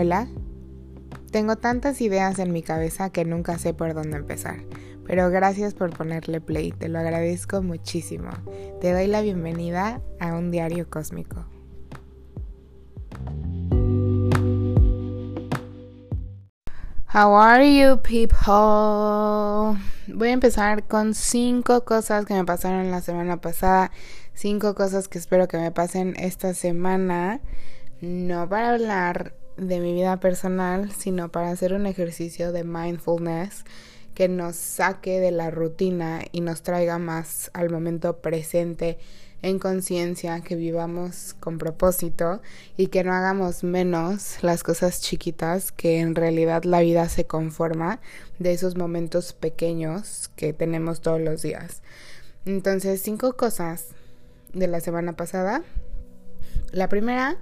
Hola. 0.00 0.28
Tengo 1.32 1.56
tantas 1.56 2.00
ideas 2.00 2.38
en 2.38 2.52
mi 2.52 2.62
cabeza 2.62 3.10
que 3.10 3.24
nunca 3.24 3.58
sé 3.58 3.74
por 3.74 3.94
dónde 3.94 4.16
empezar, 4.16 4.60
pero 5.04 5.28
gracias 5.28 5.74
por 5.74 5.90
ponerle 5.90 6.40
play, 6.40 6.70
te 6.70 6.88
lo 6.88 7.00
agradezco 7.00 7.62
muchísimo. 7.62 8.30
Te 8.80 8.92
doy 8.92 9.08
la 9.08 9.22
bienvenida 9.22 10.00
a 10.20 10.36
un 10.36 10.52
diario 10.52 10.88
cósmico. 10.88 11.46
How 17.12 17.34
are 17.34 17.76
you 17.76 18.00
people? 18.00 19.82
Voy 20.06 20.28
a 20.28 20.32
empezar 20.32 20.86
con 20.86 21.12
cinco 21.12 21.84
cosas 21.84 22.24
que 22.24 22.34
me 22.34 22.44
pasaron 22.44 22.92
la 22.92 23.00
semana 23.00 23.40
pasada, 23.40 23.90
cinco 24.32 24.76
cosas 24.76 25.08
que 25.08 25.18
espero 25.18 25.48
que 25.48 25.58
me 25.58 25.72
pasen 25.72 26.14
esta 26.20 26.54
semana, 26.54 27.40
no 28.00 28.48
para 28.48 28.70
hablar 28.70 29.37
de 29.58 29.80
mi 29.80 29.92
vida 29.92 30.18
personal, 30.20 30.90
sino 30.92 31.30
para 31.30 31.50
hacer 31.50 31.74
un 31.74 31.86
ejercicio 31.86 32.52
de 32.52 32.64
mindfulness 32.64 33.64
que 34.14 34.28
nos 34.28 34.56
saque 34.56 35.20
de 35.20 35.30
la 35.30 35.50
rutina 35.50 36.22
y 36.32 36.40
nos 36.40 36.62
traiga 36.62 36.98
más 36.98 37.50
al 37.54 37.70
momento 37.70 38.18
presente 38.18 38.98
en 39.42 39.58
conciencia, 39.58 40.40
que 40.40 40.56
vivamos 40.56 41.36
con 41.38 41.58
propósito 41.58 42.42
y 42.76 42.88
que 42.88 43.04
no 43.04 43.12
hagamos 43.12 43.62
menos 43.62 44.42
las 44.42 44.64
cosas 44.64 45.00
chiquitas, 45.00 45.70
que 45.70 46.00
en 46.00 46.14
realidad 46.16 46.64
la 46.64 46.80
vida 46.80 47.08
se 47.08 47.26
conforma 47.26 48.00
de 48.38 48.52
esos 48.52 48.76
momentos 48.76 49.32
pequeños 49.32 50.30
que 50.34 50.52
tenemos 50.52 51.00
todos 51.00 51.20
los 51.20 51.42
días. 51.42 51.82
Entonces, 52.46 53.00
cinco 53.02 53.36
cosas 53.36 53.88
de 54.52 54.66
la 54.66 54.80
semana 54.80 55.14
pasada. 55.14 55.62
La 56.72 56.88
primera 56.88 57.38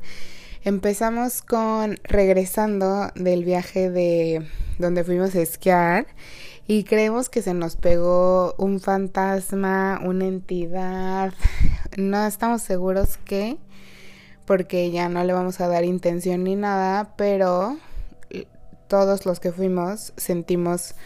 Empezamos 0.66 1.42
con 1.42 1.96
regresando 2.02 3.12
del 3.14 3.44
viaje 3.44 3.88
de 3.88 4.44
donde 4.80 5.04
fuimos 5.04 5.32
a 5.36 5.40
esquiar 5.40 6.08
y 6.66 6.82
creemos 6.82 7.28
que 7.28 7.40
se 7.40 7.54
nos 7.54 7.76
pegó 7.76 8.52
un 8.58 8.80
fantasma, 8.80 10.00
una 10.02 10.26
entidad. 10.26 11.32
No 11.96 12.26
estamos 12.26 12.62
seguros 12.62 13.16
qué, 13.24 13.58
porque 14.44 14.90
ya 14.90 15.08
no 15.08 15.22
le 15.22 15.32
vamos 15.32 15.60
a 15.60 15.68
dar 15.68 15.84
intención 15.84 16.42
ni 16.42 16.56
nada, 16.56 17.14
pero 17.16 17.78
todos 18.88 19.24
los 19.24 19.38
que 19.38 19.52
fuimos 19.52 20.14
sentimos 20.16 20.96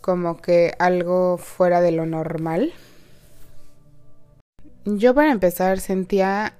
como 0.00 0.38
que 0.38 0.72
algo 0.78 1.36
fuera 1.36 1.82
de 1.82 1.92
lo 1.92 2.06
normal. 2.06 2.72
Yo 4.86 5.14
para 5.14 5.32
empezar 5.32 5.80
sentía 5.80 6.54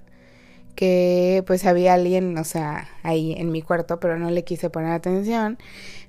que 0.77 1.42
pues 1.46 1.66
había 1.66 1.94
alguien, 1.94 2.38
o 2.38 2.44
sea, 2.44 2.88
ahí 3.02 3.34
en 3.36 3.50
mi 3.50 3.62
cuarto, 3.62 3.98
pero 3.98 4.19
no 4.19 4.30
le 4.30 4.44
quise 4.44 4.70
poner 4.70 4.92
atención. 4.92 5.58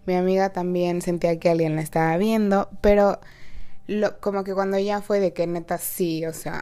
Mi 0.05 0.15
amiga 0.15 0.51
también 0.51 1.01
sentía 1.01 1.39
que 1.39 1.49
alguien 1.49 1.75
la 1.75 1.81
estaba 1.81 2.15
viendo, 2.17 2.69
pero 2.81 3.19
lo, 3.87 4.19
como 4.19 4.43
que 4.43 4.53
cuando 4.53 4.77
ya 4.77 5.01
fue 5.01 5.19
de 5.19 5.33
que 5.33 5.47
neta 5.47 5.77
sí, 5.77 6.25
o 6.25 6.33
sea, 6.33 6.61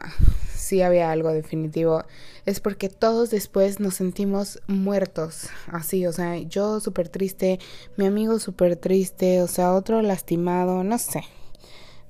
sí 0.55 0.81
había 0.81 1.11
algo 1.11 1.33
definitivo, 1.33 2.03
es 2.45 2.59
porque 2.59 2.89
todos 2.89 3.31
después 3.31 3.79
nos 3.79 3.95
sentimos 3.95 4.61
muertos, 4.67 5.49
así, 5.67 6.05
o 6.07 6.13
sea, 6.13 6.37
yo 6.37 6.79
súper 6.79 7.09
triste, 7.09 7.59
mi 7.97 8.05
amigo 8.05 8.39
súper 8.39 8.75
triste, 8.77 9.41
o 9.41 9.47
sea, 9.47 9.73
otro 9.73 10.01
lastimado, 10.01 10.83
no 10.83 10.97
sé. 10.97 11.23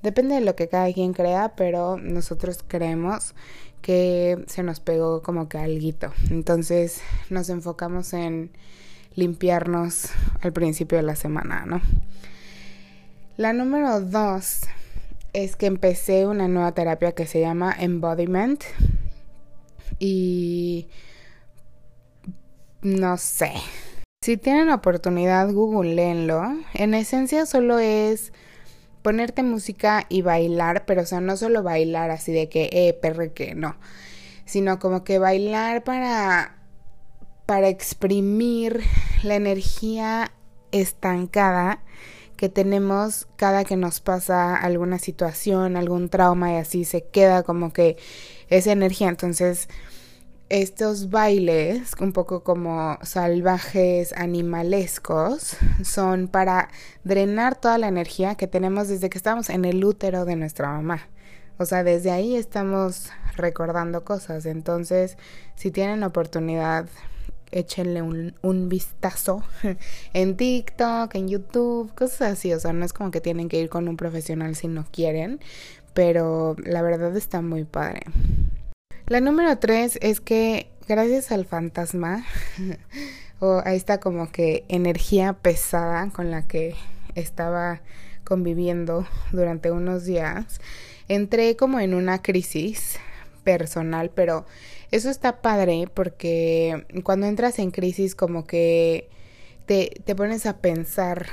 Depende 0.02 0.36
de 0.36 0.40
lo 0.42 0.54
que 0.54 0.68
cada 0.68 0.92
quien 0.92 1.12
crea, 1.12 1.54
pero 1.56 1.96
nosotros 1.96 2.60
creemos 2.66 3.34
que 3.82 4.44
se 4.46 4.62
nos 4.62 4.80
pegó 4.80 5.22
como 5.22 5.48
que 5.48 5.58
alguito. 5.58 6.12
Entonces 6.30 7.00
nos 7.30 7.48
enfocamos 7.48 8.12
en 8.12 8.50
limpiarnos 9.14 10.10
al 10.40 10.52
principio 10.52 10.98
de 10.98 11.04
la 11.04 11.16
semana, 11.16 11.64
¿no? 11.66 11.80
La 13.36 13.52
número 13.52 14.00
dos 14.00 14.60
es 15.32 15.56
que 15.56 15.66
empecé 15.66 16.26
una 16.26 16.48
nueva 16.48 16.72
terapia 16.72 17.12
que 17.12 17.26
se 17.26 17.40
llama 17.40 17.74
Embodiment 17.78 18.62
y 19.98 20.88
no 22.82 23.16
sé. 23.18 23.52
Si 24.22 24.36
tienen 24.36 24.70
oportunidad, 24.70 25.52
googleenlo. 25.52 26.42
En 26.74 26.94
esencia 26.94 27.46
solo 27.46 27.78
es 27.78 28.32
ponerte 29.06 29.44
música 29.44 30.04
y 30.08 30.22
bailar, 30.22 30.84
pero 30.84 31.02
o 31.02 31.06
sea, 31.06 31.20
no 31.20 31.36
solo 31.36 31.62
bailar 31.62 32.10
así 32.10 32.32
de 32.32 32.48
que, 32.48 32.68
eh, 32.72 32.92
perre 32.92 33.32
que, 33.32 33.54
no, 33.54 33.76
sino 34.46 34.80
como 34.80 35.04
que 35.04 35.20
bailar 35.20 35.84
para, 35.84 36.56
para 37.46 37.68
exprimir 37.68 38.80
la 39.22 39.36
energía 39.36 40.32
estancada 40.72 41.84
que 42.36 42.48
tenemos 42.48 43.28
cada 43.36 43.62
que 43.62 43.76
nos 43.76 44.00
pasa 44.00 44.56
alguna 44.56 44.98
situación, 44.98 45.76
algún 45.76 46.08
trauma 46.08 46.54
y 46.54 46.56
así 46.56 46.84
se 46.84 47.04
queda 47.04 47.44
como 47.44 47.72
que 47.72 47.96
esa 48.48 48.72
energía. 48.72 49.08
Entonces, 49.08 49.68
estos 50.48 51.10
bailes, 51.10 51.92
un 52.00 52.12
poco 52.12 52.42
como 52.44 52.98
salvajes, 53.02 54.12
animalescos, 54.12 55.56
son 55.84 56.28
para 56.28 56.68
drenar 57.04 57.56
toda 57.56 57.78
la 57.78 57.88
energía 57.88 58.36
que 58.36 58.46
tenemos 58.46 58.88
desde 58.88 59.10
que 59.10 59.18
estamos 59.18 59.50
en 59.50 59.64
el 59.64 59.84
útero 59.84 60.24
de 60.24 60.36
nuestra 60.36 60.68
mamá. 60.68 61.08
O 61.58 61.64
sea, 61.64 61.82
desde 61.82 62.10
ahí 62.10 62.36
estamos 62.36 63.10
recordando 63.36 64.04
cosas. 64.04 64.46
Entonces, 64.46 65.16
si 65.54 65.70
tienen 65.70 66.02
oportunidad, 66.02 66.86
échenle 67.50 68.02
un, 68.02 68.34
un, 68.42 68.68
vistazo 68.68 69.42
en 70.12 70.36
TikTok, 70.36 71.14
en 71.14 71.28
YouTube, 71.28 71.92
cosas 71.94 72.32
así. 72.32 72.52
O 72.52 72.60
sea, 72.60 72.72
no 72.72 72.84
es 72.84 72.92
como 72.92 73.10
que 73.10 73.20
tienen 73.20 73.48
que 73.48 73.58
ir 73.58 73.68
con 73.68 73.88
un 73.88 73.96
profesional 73.96 74.54
si 74.54 74.68
no 74.68 74.84
quieren, 74.92 75.40
pero 75.94 76.56
la 76.62 76.82
verdad 76.82 77.16
está 77.16 77.40
muy 77.40 77.64
padre. 77.64 78.02
La 79.08 79.20
número 79.20 79.56
tres 79.58 80.00
es 80.02 80.20
que 80.20 80.68
gracias 80.88 81.30
al 81.30 81.46
fantasma 81.46 82.26
o 83.38 83.62
a 83.64 83.72
esta 83.72 84.00
como 84.00 84.32
que 84.32 84.64
energía 84.66 85.32
pesada 85.34 86.10
con 86.10 86.32
la 86.32 86.48
que 86.48 86.74
estaba 87.14 87.82
conviviendo 88.24 89.06
durante 89.30 89.70
unos 89.70 90.06
días, 90.06 90.60
entré 91.06 91.54
como 91.54 91.78
en 91.78 91.94
una 91.94 92.20
crisis 92.20 92.98
personal, 93.44 94.10
pero 94.12 94.44
eso 94.90 95.08
está 95.08 95.40
padre 95.40 95.88
porque 95.94 96.84
cuando 97.04 97.28
entras 97.28 97.60
en 97.60 97.70
crisis 97.70 98.16
como 98.16 98.44
que 98.44 99.08
te, 99.66 100.02
te 100.04 100.16
pones 100.16 100.46
a 100.46 100.58
pensar 100.58 101.26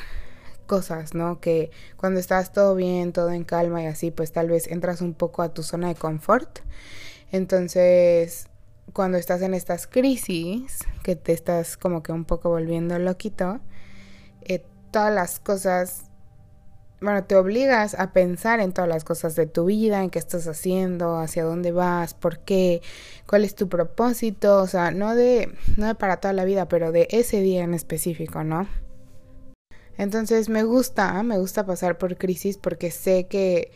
cosas, 0.67 1.16
¿no? 1.16 1.39
Que 1.39 1.72
cuando 1.97 2.19
estás 2.19 2.53
todo 2.53 2.75
bien, 2.75 3.13
todo 3.13 3.31
en 3.31 3.44
calma 3.44 3.81
y 3.81 3.88
así, 3.88 4.12
pues 4.12 4.31
tal 4.31 4.50
vez 4.50 4.67
entras 4.67 5.01
un 5.01 5.16
poco 5.16 5.41
a 5.41 5.56
tu 5.56 5.63
zona 5.63 5.88
de 5.88 5.95
confort 5.95 6.59
entonces, 7.33 8.45
cuando 8.94 9.17
estás 9.17 9.41
en 9.41 9.55
estas 9.55 9.88
crisis, 9.88 10.77
que 11.01 11.16
te 11.16 11.33
estás 11.33 11.77
como 11.77 12.03
que 12.03 12.11
un 12.11 12.25
poco 12.25 12.49
volviendo 12.49 12.99
loquito, 12.99 13.59
eh, 14.44 14.63
todas 14.91 15.11
las 15.11 15.39
cosas, 15.39 16.11
bueno, 17.01 17.23
te 17.23 17.35
obligas 17.35 17.95
a 17.95 18.13
pensar 18.13 18.59
en 18.59 18.71
todas 18.71 18.88
las 18.88 19.03
cosas 19.03 19.35
de 19.35 19.47
tu 19.47 19.66
vida, 19.66 20.03
en 20.03 20.11
qué 20.11 20.19
estás 20.19 20.47
haciendo, 20.47 21.17
hacia 21.17 21.44
dónde 21.44 21.71
vas, 21.71 22.13
por 22.13 22.38
qué, 22.38 22.83
cuál 23.25 23.45
es 23.45 23.55
tu 23.55 23.67
propósito, 23.67 24.61
o 24.61 24.67
sea, 24.67 24.91
no 24.91 25.15
de, 25.15 25.57
no 25.75 25.88
de 25.88 25.95
para 25.95 26.17
toda 26.17 26.35
la 26.35 26.45
vida, 26.45 26.67
pero 26.67 26.91
de 26.91 27.07
ese 27.09 27.41
día 27.41 27.63
en 27.63 27.73
específico, 27.73 28.44
¿no? 28.44 28.67
Entonces 29.97 30.50
me 30.50 30.61
gusta, 30.61 31.23
me 31.23 31.39
gusta 31.39 31.65
pasar 31.65 31.97
por 31.97 32.15
crisis 32.15 32.59
porque 32.59 32.91
sé 32.91 33.25
que 33.25 33.71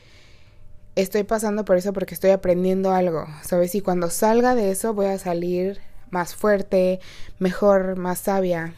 estoy 0.98 1.24
pasando 1.24 1.64
por 1.64 1.78
eso 1.78 1.94
porque 1.94 2.16
estoy 2.16 2.32
aprendiendo 2.32 2.92
algo, 2.92 3.28
¿sabes? 3.44 3.76
Y 3.76 3.82
cuando 3.82 4.10
salga 4.10 4.56
de 4.56 4.72
eso 4.72 4.94
voy 4.94 5.06
a 5.06 5.20
salir 5.20 5.80
más 6.10 6.36
fuerte, 6.36 7.00
mejor, 7.40 7.98
más 7.98 8.20
sabia. 8.20 8.74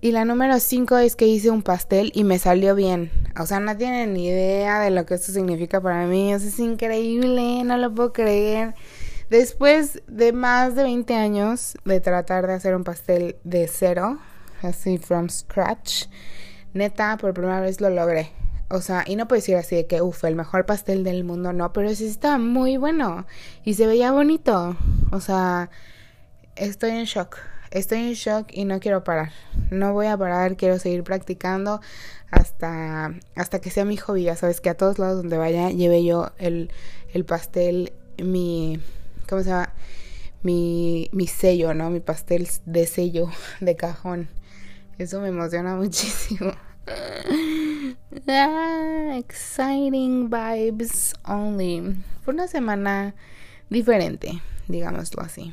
Y 0.00 0.12
la 0.12 0.24
número 0.24 0.58
5 0.58 0.98
es 0.98 1.16
que 1.16 1.26
hice 1.26 1.50
un 1.50 1.62
pastel 1.62 2.12
y 2.14 2.24
me 2.24 2.38
salió 2.38 2.74
bien. 2.74 3.10
O 3.38 3.46
sea, 3.46 3.60
no 3.60 3.76
tienen 3.76 4.14
ni 4.14 4.28
idea 4.28 4.80
de 4.80 4.90
lo 4.90 5.04
que 5.04 5.14
esto 5.14 5.32
significa 5.32 5.80
para 5.80 6.06
mí. 6.06 6.32
O 6.32 6.36
es 6.36 6.58
increíble, 6.58 7.64
no 7.64 7.76
lo 7.76 7.94
puedo 7.94 8.12
creer. 8.12 8.74
Después 9.30 10.02
de 10.06 10.32
más 10.32 10.76
de 10.76 10.84
20 10.84 11.14
años 11.14 11.76
de 11.84 12.00
tratar 12.00 12.46
de 12.46 12.54
hacer 12.54 12.76
un 12.76 12.84
pastel 12.84 13.36
de 13.42 13.68
cero, 13.68 14.18
así 14.62 14.98
from 14.98 15.28
scratch, 15.28 16.06
neta, 16.74 17.16
por 17.16 17.34
primera 17.34 17.60
vez 17.60 17.80
lo 17.80 17.90
logré. 17.90 18.30
O 18.68 18.80
sea, 18.80 19.04
y 19.06 19.16
no 19.16 19.28
puedo 19.28 19.38
decir 19.38 19.56
así 19.56 19.76
de 19.76 19.86
que, 19.86 20.02
uff, 20.02 20.24
el 20.24 20.34
mejor 20.34 20.66
pastel 20.66 21.04
del 21.04 21.24
mundo, 21.24 21.52
no, 21.52 21.72
pero 21.72 21.94
sí 21.94 22.06
estaba 22.06 22.38
muy 22.38 22.76
bueno 22.76 23.26
y 23.64 23.74
se 23.74 23.86
veía 23.86 24.12
bonito. 24.12 24.76
O 25.12 25.20
sea, 25.20 25.70
estoy 26.56 26.90
en 26.90 27.04
shock. 27.04 27.36
Estoy 27.70 27.98
en 27.98 28.14
shock 28.14 28.48
y 28.50 28.64
no 28.64 28.80
quiero 28.80 29.04
parar. 29.04 29.32
No 29.70 29.92
voy 29.92 30.06
a 30.06 30.16
parar, 30.16 30.56
quiero 30.56 30.78
seguir 30.78 31.04
practicando 31.04 31.80
hasta, 32.30 33.14
hasta 33.34 33.60
que 33.60 33.70
sea 33.70 33.84
mi 33.84 33.96
hobby. 33.96 34.24
Ya 34.24 34.36
sabes 34.36 34.60
que 34.60 34.70
a 34.70 34.76
todos 34.76 34.98
lados 34.98 35.18
donde 35.18 35.38
vaya 35.38 35.70
lleve 35.70 36.04
yo 36.04 36.32
el, 36.38 36.70
el 37.12 37.24
pastel, 37.24 37.92
mi, 38.18 38.80
¿cómo 39.28 39.42
se 39.42 39.50
llama? 39.50 39.72
mi, 40.46 41.08
mi 41.12 41.26
sello, 41.26 41.74
¿no? 41.74 41.90
Mi 41.90 42.00
pastel 42.00 42.48
de 42.66 42.86
sello 42.86 43.28
de 43.60 43.74
cajón. 43.76 44.28
Eso 44.96 45.20
me 45.20 45.28
emociona 45.28 45.74
muchísimo. 45.82 46.52
Ah, 48.28 49.16
exciting 49.18 50.30
vibes 50.30 51.14
only. 51.24 51.96
Fue 52.22 52.34
una 52.34 52.46
semana 52.46 53.16
diferente, 53.68 54.40
digámoslo 54.68 55.22
así. 55.22 55.52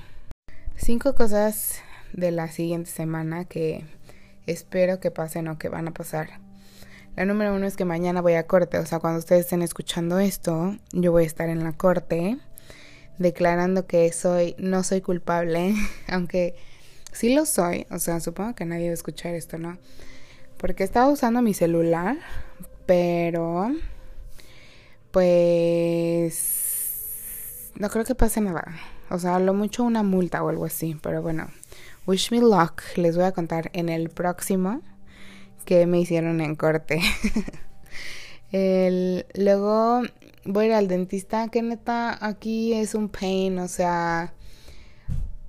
Cinco 0.75 1.15
cosas 1.15 1.81
de 2.13 2.29
la 2.31 2.47
siguiente 2.49 2.91
semana 2.91 3.45
que 3.45 3.85
espero 4.45 4.99
que 4.99 5.09
pasen 5.09 5.47
o 5.47 5.57
que 5.57 5.69
van 5.69 5.87
a 5.87 5.93
pasar. 5.93 6.39
La 7.15 7.25
número 7.25 7.55
uno 7.55 7.65
es 7.65 7.75
que 7.75 7.85
mañana 7.85 8.21
voy 8.21 8.33
a 8.33 8.45
corte, 8.45 8.77
o 8.77 8.85
sea, 8.85 8.99
cuando 8.99 9.19
ustedes 9.19 9.41
estén 9.41 9.63
escuchando 9.63 10.19
esto, 10.19 10.77
yo 10.91 11.11
voy 11.11 11.23
a 11.23 11.27
estar 11.27 11.49
en 11.49 11.63
la 11.63 11.73
corte 11.73 12.37
declarando 13.17 13.87
que 13.87 14.11
soy, 14.11 14.55
no 14.59 14.83
soy 14.83 15.01
culpable, 15.01 15.73
aunque 16.07 16.55
sí 17.11 17.33
lo 17.33 17.45
soy, 17.47 17.87
o 17.89 17.97
sea, 17.97 18.19
supongo 18.19 18.53
que 18.53 18.65
nadie 18.65 18.85
va 18.85 18.91
a 18.91 18.93
escuchar 18.93 19.33
esto, 19.33 19.57
¿no? 19.57 19.79
Porque 20.63 20.85
estaba 20.85 21.09
usando 21.09 21.41
mi 21.41 21.53
celular, 21.53 22.15
pero 22.85 23.69
pues 25.11 26.53
no 27.75 27.89
creo 27.89 28.05
que 28.05 28.15
pase 28.15 28.39
nada. 28.39 28.63
O 29.09 29.19
sea, 29.19 29.39
lo 29.39 29.53
mucho 29.53 29.83
una 29.83 30.03
multa 30.03 30.41
o 30.41 30.47
algo 30.47 30.63
así, 30.63 30.97
pero 31.03 31.21
bueno, 31.21 31.49
wish 32.07 32.31
me 32.31 32.39
luck. 32.39 32.81
Les 32.95 33.17
voy 33.17 33.25
a 33.25 33.33
contar 33.33 33.71
en 33.73 33.89
el 33.89 34.09
próximo 34.09 34.79
que 35.65 35.85
me 35.85 35.99
hicieron 35.99 36.39
en 36.39 36.55
corte. 36.55 37.01
el, 38.53 39.25
luego 39.33 40.03
voy 40.45 40.63
a 40.63 40.67
ir 40.67 40.73
al 40.75 40.87
dentista, 40.87 41.49
que 41.49 41.61
neta 41.61 42.25
aquí 42.25 42.71
es 42.71 42.95
un 42.95 43.09
pain, 43.09 43.59
o 43.59 43.67
sea, 43.67 44.33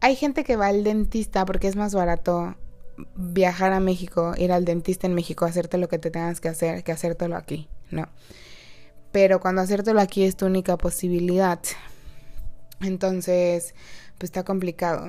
hay 0.00 0.16
gente 0.16 0.42
que 0.42 0.56
va 0.56 0.66
al 0.66 0.82
dentista 0.82 1.44
porque 1.46 1.68
es 1.68 1.76
más 1.76 1.94
barato 1.94 2.56
viajar 3.14 3.72
a 3.72 3.80
México, 3.80 4.34
ir 4.36 4.52
al 4.52 4.64
dentista 4.64 5.06
en 5.06 5.14
México, 5.14 5.44
hacerte 5.44 5.78
lo 5.78 5.88
que 5.88 5.98
te 5.98 6.10
tengas 6.10 6.40
que 6.40 6.48
hacer, 6.48 6.84
que 6.84 6.92
hacértelo 6.92 7.36
aquí, 7.36 7.68
no. 7.90 8.08
Pero 9.12 9.40
cuando 9.40 9.62
hacértelo 9.62 10.00
aquí 10.00 10.24
es 10.24 10.36
tu 10.36 10.46
única 10.46 10.76
posibilidad. 10.76 11.60
Entonces, 12.80 13.74
pues 14.18 14.28
está 14.28 14.44
complicado. 14.44 15.06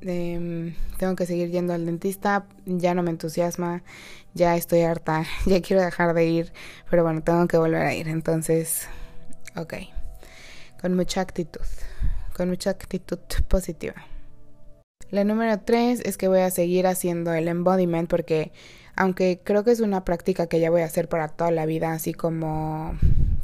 Em, 0.00 0.74
tengo 0.98 1.16
que 1.16 1.26
seguir 1.26 1.50
yendo 1.50 1.72
al 1.72 1.86
dentista, 1.86 2.46
ya 2.66 2.94
no 2.94 3.02
me 3.02 3.10
entusiasma, 3.10 3.82
ya 4.34 4.56
estoy 4.56 4.82
harta, 4.82 5.24
ya 5.46 5.60
quiero 5.60 5.82
dejar 5.82 6.14
de 6.14 6.26
ir, 6.26 6.52
pero 6.90 7.02
bueno, 7.02 7.22
tengo 7.22 7.46
que 7.48 7.58
volver 7.58 7.82
a 7.82 7.94
ir. 7.94 8.08
Entonces, 8.08 8.88
ok, 9.56 9.74
con 10.80 10.94
mucha 10.96 11.20
actitud, 11.20 11.60
con 12.36 12.48
mucha 12.48 12.70
actitud 12.70 13.18
positiva. 13.48 13.94
La 15.10 15.24
número 15.24 15.58
tres 15.60 16.00
es 16.04 16.16
que 16.16 16.28
voy 16.28 16.40
a 16.40 16.50
seguir 16.50 16.86
haciendo 16.86 17.32
el 17.32 17.48
embodiment 17.48 18.08
porque 18.08 18.52
aunque 18.96 19.40
creo 19.42 19.64
que 19.64 19.70
es 19.72 19.80
una 19.80 20.04
práctica 20.04 20.46
que 20.46 20.60
ya 20.60 20.70
voy 20.70 20.82
a 20.82 20.84
hacer 20.84 21.08
para 21.08 21.28
toda 21.28 21.50
la 21.50 21.66
vida, 21.66 21.92
así 21.92 22.12
como 22.12 22.94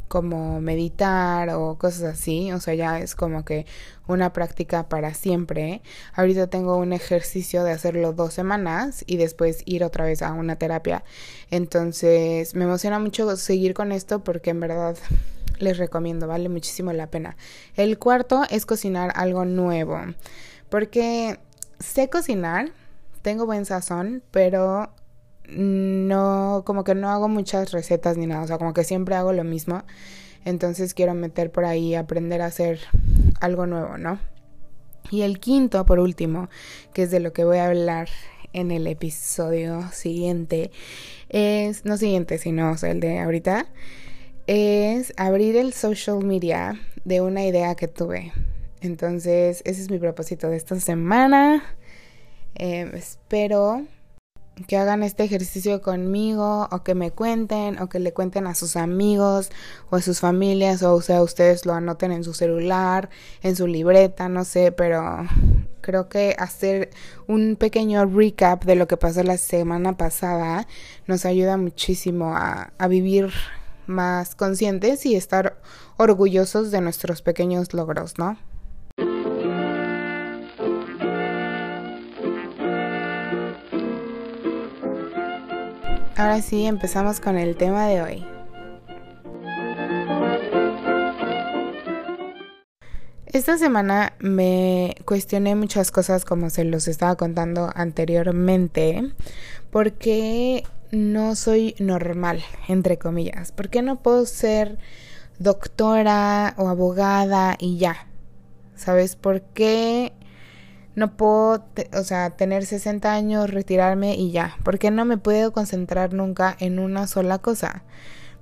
como 0.07 0.61
meditar 0.61 1.49
o 1.49 1.77
cosas 1.77 2.03
así, 2.03 2.51
o 2.53 2.59
sea, 2.59 2.73
ya 2.75 2.99
es 2.99 3.15
como 3.15 3.43
que 3.43 3.65
una 4.07 4.31
práctica 4.31 4.87
para 4.87 5.13
siempre. 5.13 5.81
Ahorita 6.13 6.47
tengo 6.47 6.77
un 6.77 6.93
ejercicio 6.93 7.63
de 7.63 7.71
hacerlo 7.71 8.13
dos 8.13 8.33
semanas 8.33 9.03
y 9.05 9.17
después 9.17 9.63
ir 9.65 9.83
otra 9.83 10.05
vez 10.05 10.21
a 10.21 10.31
una 10.31 10.55
terapia. 10.55 11.03
Entonces, 11.51 12.55
me 12.55 12.63
emociona 12.63 12.99
mucho 12.99 13.35
seguir 13.35 13.73
con 13.73 13.91
esto 13.91 14.23
porque 14.23 14.51
en 14.51 14.61
verdad 14.61 14.95
les 15.59 15.77
recomiendo, 15.77 16.27
vale 16.27 16.49
muchísimo 16.49 16.93
la 16.93 17.07
pena. 17.07 17.35
El 17.75 17.97
cuarto 17.99 18.43
es 18.49 18.65
cocinar 18.65 19.11
algo 19.15 19.43
nuevo, 19.43 19.99
porque 20.69 21.39
sé 21.79 22.09
cocinar, 22.09 22.71
tengo 23.21 23.45
buen 23.45 23.65
sazón, 23.65 24.23
pero 24.31 24.91
no, 25.47 26.63
como 26.65 26.83
que 26.83 26.95
no 26.95 27.09
hago 27.09 27.27
muchas 27.27 27.71
recetas 27.71 28.17
ni 28.17 28.27
nada, 28.27 28.43
o 28.43 28.47
sea, 28.47 28.57
como 28.57 28.73
que 28.73 28.83
siempre 28.83 29.15
hago 29.15 29.33
lo 29.33 29.43
mismo. 29.43 29.83
Entonces 30.45 30.93
quiero 30.93 31.13
meter 31.13 31.51
por 31.51 31.65
ahí, 31.65 31.95
aprender 31.95 32.41
a 32.41 32.45
hacer 32.45 32.79
algo 33.41 33.65
nuevo, 33.65 33.97
¿no? 33.97 34.19
Y 35.09 35.21
el 35.21 35.39
quinto, 35.39 35.85
por 35.85 35.99
último, 35.99 36.49
que 36.93 37.03
es 37.03 37.11
de 37.11 37.19
lo 37.19 37.33
que 37.33 37.45
voy 37.45 37.57
a 37.57 37.67
hablar 37.67 38.09
en 38.53 38.71
el 38.71 38.87
episodio 38.87 39.89
siguiente, 39.91 40.71
es, 41.29 41.85
no 41.85 41.97
siguiente, 41.97 42.37
sino 42.37 42.75
el 42.81 42.99
de 42.99 43.19
ahorita, 43.19 43.67
es 44.47 45.13
abrir 45.17 45.55
el 45.57 45.73
social 45.73 46.23
media 46.23 46.79
de 47.03 47.21
una 47.21 47.45
idea 47.45 47.75
que 47.75 47.87
tuve. 47.87 48.31
Entonces, 48.87 49.61
ese 49.65 49.81
es 49.81 49.91
mi 49.91 49.99
propósito 49.99 50.49
de 50.49 50.57
esta 50.57 50.79
semana. 50.79 51.63
Eh, 52.55 52.89
espero 52.93 53.85
que 54.65 54.77
hagan 54.77 55.03
este 55.03 55.23
ejercicio 55.23 55.81
conmigo 55.81 56.67
o 56.71 56.83
que 56.83 56.95
me 56.95 57.11
cuenten 57.11 57.79
o 57.79 57.89
que 57.89 57.99
le 57.99 58.13
cuenten 58.13 58.47
a 58.47 58.55
sus 58.55 58.75
amigos 58.75 59.51
o 59.91 59.97
a 59.97 60.01
sus 60.01 60.19
familias 60.19 60.81
o, 60.81 60.99
sea 61.01 61.21
ustedes 61.21 61.67
lo 61.67 61.73
anoten 61.73 62.11
en 62.11 62.23
su 62.23 62.33
celular, 62.33 63.11
en 63.43 63.55
su 63.55 63.67
libreta, 63.67 64.29
no 64.29 64.43
sé, 64.45 64.71
pero 64.71 65.27
creo 65.81 66.09
que 66.09 66.35
hacer 66.39 66.89
un 67.27 67.55
pequeño 67.55 68.05
recap 68.05 68.63
de 68.63 68.75
lo 68.75 68.87
que 68.87 68.97
pasó 68.97 69.21
la 69.21 69.37
semana 69.37 69.95
pasada 69.95 70.67
nos 71.05 71.25
ayuda 71.25 71.57
muchísimo 71.57 72.35
a, 72.35 72.73
a 72.79 72.87
vivir 72.87 73.31
más 73.85 74.33
conscientes 74.33 75.05
y 75.05 75.15
estar 75.15 75.61
orgullosos 75.97 76.71
de 76.71 76.81
nuestros 76.81 77.21
pequeños 77.21 77.73
logros, 77.73 78.17
¿no? 78.17 78.37
Ahora 86.17 86.41
sí, 86.41 86.65
empezamos 86.65 87.19
con 87.19 87.37
el 87.37 87.55
tema 87.55 87.85
de 87.85 88.01
hoy. 88.01 88.25
Esta 93.27 93.59
semana 93.59 94.13
me 94.17 94.95
cuestioné 95.05 95.53
muchas 95.53 95.91
cosas 95.91 96.25
como 96.25 96.49
se 96.49 96.63
los 96.63 96.87
estaba 96.87 97.15
contando 97.17 97.69
anteriormente. 97.75 99.13
¿Por 99.69 99.91
qué 99.91 100.63
no 100.89 101.35
soy 101.35 101.75
normal, 101.77 102.43
entre 102.67 102.97
comillas? 102.97 103.51
¿Por 103.51 103.69
qué 103.69 103.83
no 103.83 103.97
puedo 103.97 104.25
ser 104.25 104.79
doctora 105.37 106.55
o 106.57 106.67
abogada 106.67 107.57
y 107.59 107.77
ya? 107.77 108.07
¿Sabes 108.75 109.15
por 109.15 109.41
qué 109.41 110.13
no 110.97 111.15
puedo, 111.15 111.63
o 111.93 112.03
sea, 112.03 112.31
tener 112.31 112.65
60 112.65 113.13
años, 113.13 113.51
retirarme 113.51 114.15
y 114.15 114.31
ya, 114.31 114.57
porque 114.63 114.89
no 114.89 115.05
me 115.05 115.17
puedo 115.17 115.53
concentrar 115.53 116.11
nunca 116.11 116.57
en 116.59 116.79
una 116.79 117.05
sola 117.05 117.37
cosa. 117.37 117.83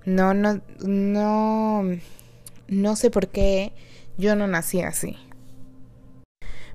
No, 0.06 0.34
no, 0.34 0.62
no, 0.80 1.84
no 2.70 2.96
sé 2.96 3.12
por 3.12 3.28
qué 3.28 3.74
yo 4.18 4.38
no 4.38 4.48
nací 4.48 4.82
así. 4.82 5.18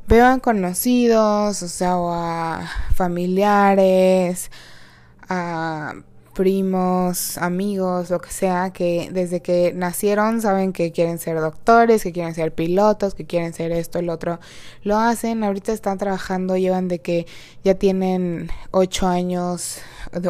Veo 0.07 0.27
a 0.27 0.39
conocidos, 0.41 1.63
o 1.63 1.69
sea, 1.69 1.97
o 1.97 2.13
a 2.13 2.69
familiares, 2.95 4.51
a 5.31 5.95
primos, 6.41 7.37
amigos, 7.37 8.09
lo 8.09 8.19
que 8.19 8.31
sea, 8.31 8.71
que 8.73 9.11
desde 9.13 9.43
que 9.43 9.75
nacieron 9.75 10.41
saben 10.41 10.73
que 10.73 10.91
quieren 10.91 11.19
ser 11.19 11.39
doctores, 11.39 12.03
que 12.03 12.13
quieren 12.13 12.35
ser 12.35 12.55
pilotos, 12.55 13.15
que 13.15 13.27
quieren 13.27 13.53
ser 13.53 13.73
esto, 13.73 13.99
el 13.99 14.09
otro, 14.09 14.41
lo 14.83 14.97
hacen, 14.97 15.45
ahorita 15.45 15.71
están 15.75 15.99
trabajando, 15.99 16.57
llevan 16.57 16.89
de 16.89 17.01
que 17.01 17.27
ya 17.63 17.75
tienen 17.75 18.51
ocho 18.71 19.07
años 19.07 19.83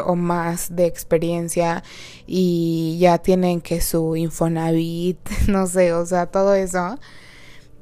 o 0.05 0.17
más 0.17 0.75
de 0.75 0.85
experiencia 0.85 1.81
y 2.27 2.97
ya 2.99 3.19
tienen 3.19 3.61
que 3.61 3.79
su 3.79 4.17
Infonavit, 4.17 5.17
no 5.47 5.65
sé, 5.65 5.93
o 5.93 6.05
sea, 6.05 6.25
todo 6.25 6.55
eso. 6.55 6.99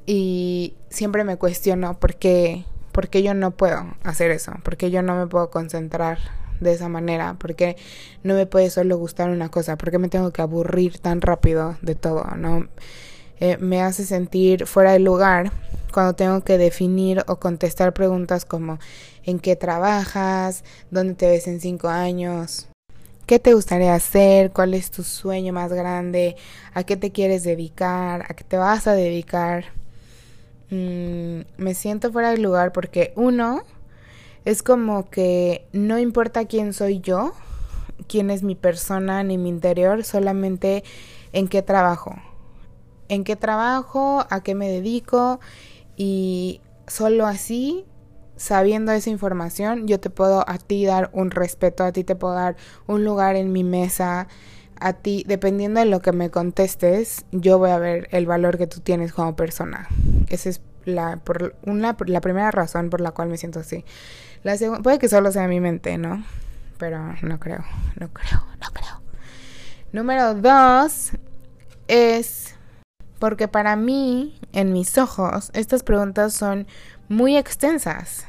Y 0.05 0.75
siempre 0.91 1.23
me 1.23 1.37
cuestiono 1.37 1.99
por 1.99 2.13
qué, 2.13 2.65
por 2.91 3.09
qué 3.09 3.23
yo 3.23 3.33
no 3.33 3.49
puedo 3.49 3.87
hacer 4.03 4.29
eso, 4.29 4.53
por 4.63 4.77
qué 4.77 4.91
yo 4.91 5.01
no 5.01 5.15
me 5.15 5.25
puedo 5.25 5.49
concentrar 5.49 6.19
de 6.59 6.73
esa 6.73 6.89
manera? 6.89 7.35
porque 7.39 7.77
no 8.23 8.33
me 8.33 8.45
puede 8.45 8.69
solo 8.69 8.97
gustar 8.97 9.29
una 9.29 9.49
cosa? 9.49 9.77
porque 9.77 9.99
me 9.99 10.09
tengo 10.09 10.31
que 10.31 10.41
aburrir 10.41 10.99
tan 10.99 11.21
rápido 11.21 11.77
de 11.81 11.95
todo? 11.95 12.23
¿No? 12.37 12.67
Eh, 13.39 13.57
me 13.57 13.81
hace 13.81 14.05
sentir 14.05 14.65
fuera 14.65 14.91
de 14.91 14.99
lugar 14.99 15.51
cuando 15.93 16.13
tengo 16.13 16.41
que 16.43 16.57
definir 16.57 17.23
o 17.27 17.37
contestar 17.37 17.93
preguntas 17.93 18.45
como 18.45 18.79
¿en 19.23 19.39
qué 19.39 19.55
trabajas? 19.55 20.63
¿Dónde 20.91 21.15
te 21.15 21.29
ves 21.29 21.47
en 21.47 21.61
cinco 21.61 21.87
años? 21.87 22.67
¿Qué 23.25 23.39
te 23.39 23.53
gustaría 23.53 23.93
hacer? 23.93 24.51
¿Cuál 24.51 24.73
es 24.73 24.89
tu 24.91 25.03
sueño 25.03 25.53
más 25.53 25.71
grande? 25.71 26.35
¿A 26.73 26.83
qué 26.83 26.97
te 26.97 27.11
quieres 27.11 27.43
dedicar? 27.43 28.25
¿A 28.27 28.33
qué 28.33 28.43
te 28.43 28.57
vas 28.57 28.87
a 28.87 28.93
dedicar? 28.93 29.65
Mm, 30.71 31.41
me 31.57 31.73
siento 31.75 32.11
fuera 32.11 32.31
de 32.31 32.39
lugar 32.39 32.71
porque 32.71 33.13
uno, 33.15 33.63
es 34.45 34.63
como 34.63 35.09
que 35.09 35.67
no 35.73 35.99
importa 35.99 36.45
quién 36.45 36.73
soy 36.73 36.99
yo, 36.99 37.33
quién 38.07 38.29
es 38.31 38.43
mi 38.43 38.55
persona 38.55 39.23
ni 39.23 39.37
mi 39.37 39.49
interior, 39.49 40.03
solamente 40.03 40.83
en 41.33 41.47
qué 41.47 41.61
trabajo. 41.61 42.15
En 43.07 43.23
qué 43.23 43.35
trabajo, 43.35 44.25
a 44.29 44.41
qué 44.43 44.55
me 44.55 44.69
dedico 44.69 45.39
y 45.95 46.61
solo 46.87 47.25
así, 47.25 47.85
sabiendo 48.35 48.91
esa 48.91 49.09
información, 49.09 49.87
yo 49.87 49.99
te 49.99 50.09
puedo 50.09 50.47
a 50.47 50.57
ti 50.57 50.85
dar 50.85 51.09
un 51.13 51.31
respeto, 51.31 51.83
a 51.83 51.91
ti 51.91 52.03
te 52.03 52.15
puedo 52.15 52.35
dar 52.35 52.55
un 52.87 53.03
lugar 53.03 53.35
en 53.35 53.51
mi 53.51 53.63
mesa, 53.63 54.27
a 54.79 54.93
ti, 54.93 55.25
dependiendo 55.27 55.81
de 55.81 55.85
lo 55.87 56.01
que 56.01 56.13
me 56.13 56.29
contestes, 56.29 57.25
yo 57.31 57.59
voy 57.59 57.71
a 57.71 57.79
ver 57.79 58.07
el 58.11 58.25
valor 58.25 58.57
que 58.57 58.67
tú 58.67 58.79
tienes 58.79 59.11
como 59.11 59.35
persona. 59.35 59.89
Esa 60.29 60.49
es 60.49 60.61
la, 60.85 61.17
por 61.17 61.55
una, 61.65 61.97
la 62.05 62.21
primera 62.21 62.51
razón 62.51 62.89
por 62.89 63.01
la 63.01 63.11
cual 63.11 63.29
me 63.29 63.37
siento 63.37 63.59
así. 63.59 63.83
Puede 64.83 64.99
que 64.99 65.09
solo 65.09 65.31
sea 65.31 65.47
mi 65.47 65.59
mente, 65.59 65.97
¿no? 65.97 66.23
Pero 66.77 66.99
no 67.21 67.39
creo, 67.39 67.63
no 67.99 68.09
creo, 68.09 68.43
no 68.59 68.67
creo. 68.73 69.01
Número 69.91 70.33
dos 70.35 71.11
es 71.87 72.55
porque 73.19 73.47
para 73.47 73.75
mí, 73.75 74.39
en 74.53 74.71
mis 74.71 74.97
ojos, 74.97 75.51
estas 75.53 75.83
preguntas 75.83 76.33
son 76.33 76.67
muy 77.09 77.35
extensas 77.35 78.25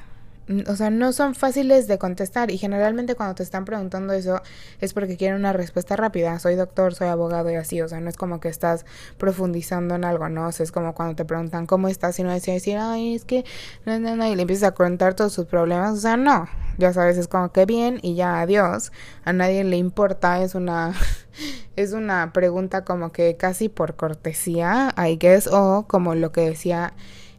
o 0.66 0.76
sea, 0.76 0.90
no 0.90 1.12
son 1.12 1.35
fáciles 1.35 1.87
de 1.87 1.99
contestar 1.99 2.50
y 2.50 2.59
generalmente 2.59 3.14
cuando 3.14 3.37
te 3.37 3.42
están 3.42 3.64
preguntando 3.64 4.12
eso 4.12 4.40
es 4.80 4.92
porque 4.92 5.16
quieren 5.16 5.38
una 5.38 5.52
respuesta 5.52 5.97
rápida. 5.97 6.38
Soy 6.38 6.57
doctor, 6.57 6.95
soy 6.95 7.09
abogado 7.09 7.50
y 7.50 7.54
así, 7.54 7.80
o 7.80 7.88
sea, 7.88 8.00
no 8.00 8.11
es 8.11 8.16
como 8.16 8.40
que 8.40 8.49
estás 8.49 8.85
profundizando 9.16 9.95
en 9.95 10.04
algo, 10.04 10.28
¿no? 10.28 10.49
Es 10.49 10.73
como 10.73 10.95
cuando 10.95 11.14
te 11.14 11.25
preguntan 11.25 11.66
cómo 11.66 11.88
estás 11.88 12.19
y 12.19 12.25
no 12.25 12.33
decir, 12.33 12.54
decir, 12.54 12.78
ay, 12.78 13.14
es 13.14 13.25
que 13.25 13.45
no, 13.87 13.99
no, 14.00 14.16
no, 14.16 14.26
y 14.26 14.35
le 14.35 14.42
empiezas 14.42 14.71
a 14.71 14.75
contar 14.75 15.14
todos 15.14 15.33
sus 15.33 15.47
problemas, 15.47 15.92
o 15.92 16.00
sea, 16.00 16.16
no. 16.16 16.49
Ya 16.78 16.92
sabes, 16.95 17.19
es 17.19 17.28
como 17.28 17.52
que 17.52 17.66
bien 17.66 17.99
y 18.02 18.14
ya 18.14 18.40
adiós. 18.40 18.90
A 19.25 19.33
nadie 19.33 19.64
le 19.64 19.76
importa, 19.76 20.42
es 20.42 20.54
una 20.54 20.95
es 21.76 21.92
una 21.92 22.33
pregunta 22.33 22.85
como 22.85 23.12
que 23.12 23.37
casi 23.37 23.69
por 23.69 23.97
cortesía, 23.97 24.95
I 24.97 25.16
guess, 25.16 25.47
o 25.47 25.87
como 25.87 26.14
lo 26.14 26.33
que 26.33 26.42
decía 26.42 26.95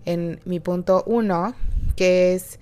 en 0.05 0.39
mi 0.45 0.59
punto 0.59 1.03
uno, 1.07 1.55
que 1.95 2.33
es 2.33 2.59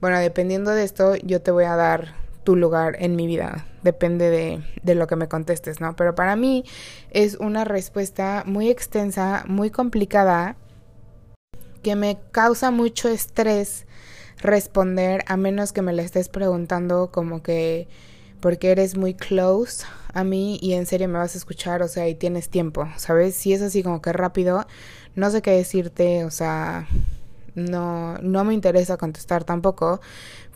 bueno, 0.00 0.18
dependiendo 0.18 0.70
de 0.70 0.84
esto, 0.84 1.16
yo 1.16 1.40
te 1.40 1.50
voy 1.50 1.64
a 1.64 1.76
dar 1.76 2.14
tu 2.44 2.56
lugar 2.56 2.96
en 2.98 3.16
mi 3.16 3.26
vida. 3.26 3.66
Depende 3.82 4.30
de, 4.30 4.62
de, 4.82 4.94
lo 4.94 5.06
que 5.06 5.16
me 5.16 5.28
contestes, 5.28 5.80
¿no? 5.80 5.94
Pero 5.96 6.14
para 6.14 6.36
mí 6.36 6.64
es 7.10 7.36
una 7.36 7.64
respuesta 7.64 8.44
muy 8.46 8.70
extensa, 8.70 9.44
muy 9.46 9.70
complicada, 9.70 10.56
que 11.82 11.96
me 11.96 12.18
causa 12.32 12.70
mucho 12.70 13.08
estrés 13.08 13.86
responder 14.38 15.22
a 15.26 15.36
menos 15.36 15.72
que 15.72 15.82
me 15.82 15.92
la 15.92 16.02
estés 16.02 16.28
preguntando 16.28 17.10
como 17.10 17.42
que 17.42 17.88
porque 18.40 18.70
eres 18.70 18.96
muy 18.96 19.14
close 19.14 19.84
a 20.14 20.24
mí 20.24 20.58
y 20.62 20.72
en 20.72 20.86
serio 20.86 21.08
me 21.08 21.18
vas 21.18 21.34
a 21.34 21.38
escuchar, 21.38 21.82
o 21.82 21.88
sea, 21.88 22.08
y 22.08 22.14
tienes 22.14 22.48
tiempo, 22.48 22.88
¿sabes? 22.96 23.34
Si 23.34 23.52
es 23.52 23.60
así 23.62 23.82
como 23.82 24.00
que 24.00 24.12
rápido, 24.12 24.66
no 25.14 25.30
sé 25.30 25.42
qué 25.42 25.50
decirte, 25.52 26.24
o 26.24 26.30
sea, 26.30 26.88
no, 27.68 28.18
no 28.18 28.44
me 28.44 28.54
interesa 28.54 28.96
contestar 28.96 29.44
tampoco, 29.44 30.00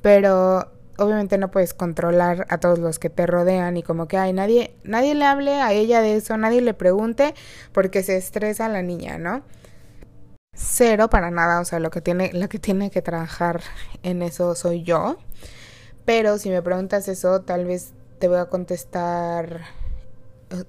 pero 0.02 0.70
obviamente 0.98 1.38
no 1.38 1.50
puedes 1.50 1.74
controlar 1.74 2.46
a 2.48 2.58
todos 2.58 2.78
los 2.78 2.98
que 2.98 3.10
te 3.10 3.26
rodean 3.26 3.76
y 3.76 3.82
como 3.82 4.06
que 4.06 4.16
hay 4.16 4.32
nadie, 4.32 4.76
nadie 4.84 5.14
le 5.14 5.24
hable 5.24 5.54
a 5.60 5.72
ella 5.72 6.00
de 6.00 6.16
eso, 6.16 6.36
nadie 6.36 6.60
le 6.60 6.74
pregunte 6.74 7.34
porque 7.72 8.02
se 8.02 8.16
estresa 8.16 8.68
la 8.68 8.82
niña, 8.82 9.18
¿no? 9.18 9.42
Cero 10.54 11.10
para 11.10 11.30
nada, 11.30 11.60
o 11.60 11.64
sea, 11.64 11.80
lo 11.80 11.90
que 11.90 12.00
tiene, 12.00 12.32
lo 12.32 12.48
que 12.48 12.58
tiene 12.58 12.90
que 12.90 13.02
trabajar 13.02 13.60
en 14.02 14.22
eso 14.22 14.54
soy 14.54 14.84
yo. 14.84 15.18
Pero 16.04 16.38
si 16.38 16.50
me 16.50 16.62
preguntas 16.62 17.08
eso, 17.08 17.40
tal 17.42 17.64
vez 17.64 17.92
te 18.18 18.28
voy 18.28 18.38
a 18.38 18.46
contestar 18.46 19.62